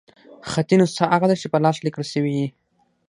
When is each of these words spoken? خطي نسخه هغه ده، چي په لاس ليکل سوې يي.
خطي 0.51 0.75
نسخه 0.81 1.05
هغه 1.13 1.27
ده، 1.29 1.35
چي 1.41 1.47
په 1.53 1.57
لاس 1.63 1.77
ليکل 1.85 2.03
سوې 2.13 2.31
يي. 2.39 2.47